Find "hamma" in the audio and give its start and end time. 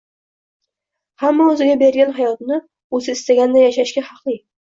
1.23-1.45